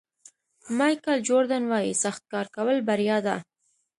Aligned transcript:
مایکل 0.77 1.17
جوردن 1.27 1.63
وایي 1.71 1.93
سخت 2.03 2.21
کار 2.31 2.45
کول 2.55 2.77
بریا 2.87 3.17
ده. 3.25 3.35